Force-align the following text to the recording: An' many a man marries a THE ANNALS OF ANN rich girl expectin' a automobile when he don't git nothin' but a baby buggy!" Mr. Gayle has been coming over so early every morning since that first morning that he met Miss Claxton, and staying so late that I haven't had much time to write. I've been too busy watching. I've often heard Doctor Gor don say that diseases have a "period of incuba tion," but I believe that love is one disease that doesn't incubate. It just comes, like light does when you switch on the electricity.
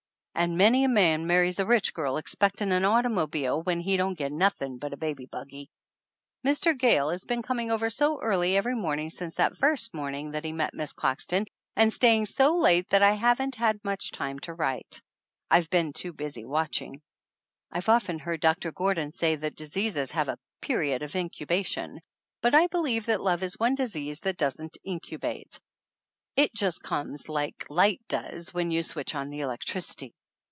An' 0.33 0.57
many 0.57 0.83
a 0.85 0.87
man 0.87 1.27
marries 1.27 1.59
a 1.59 1.63
THE 1.63 1.63
ANNALS 1.65 1.65
OF 1.65 1.65
ANN 1.65 1.69
rich 1.69 1.93
girl 1.93 2.17
expectin' 2.17 2.71
a 2.71 2.83
automobile 2.89 3.61
when 3.61 3.79
he 3.79 3.95
don't 3.95 4.17
git 4.17 4.31
nothin' 4.31 4.79
but 4.79 4.91
a 4.93 4.97
baby 4.97 5.25
buggy!" 5.27 5.69
Mr. 6.47 6.75
Gayle 6.75 7.09
has 7.09 7.25
been 7.25 7.43
coming 7.43 7.69
over 7.69 7.91
so 7.91 8.19
early 8.21 8.57
every 8.57 8.73
morning 8.73 9.11
since 9.11 9.35
that 9.35 9.57
first 9.57 9.93
morning 9.93 10.31
that 10.31 10.43
he 10.45 10.51
met 10.53 10.73
Miss 10.73 10.93
Claxton, 10.93 11.45
and 11.75 11.93
staying 11.93 12.25
so 12.25 12.55
late 12.57 12.89
that 12.89 13.03
I 13.03 13.11
haven't 13.11 13.53
had 13.53 13.83
much 13.83 14.09
time 14.09 14.39
to 14.39 14.53
write. 14.55 15.01
I've 15.51 15.69
been 15.69 15.93
too 15.93 16.11
busy 16.13 16.43
watching. 16.45 17.01
I've 17.69 17.89
often 17.89 18.17
heard 18.17 18.39
Doctor 18.39 18.71
Gor 18.71 18.95
don 18.95 19.11
say 19.11 19.35
that 19.35 19.55
diseases 19.57 20.11
have 20.13 20.27
a 20.29 20.39
"period 20.61 21.03
of 21.03 21.11
incuba 21.11 21.63
tion," 21.67 21.99
but 22.41 22.55
I 22.55 22.65
believe 22.65 23.05
that 23.07 23.21
love 23.21 23.43
is 23.43 23.59
one 23.59 23.75
disease 23.75 24.21
that 24.21 24.37
doesn't 24.37 24.77
incubate. 24.83 25.59
It 26.35 26.51
just 26.55 26.81
comes, 26.81 27.29
like 27.29 27.65
light 27.69 28.01
does 28.07 28.51
when 28.53 28.71
you 28.71 28.81
switch 28.81 29.13
on 29.13 29.29
the 29.29 29.41
electricity. 29.41 30.15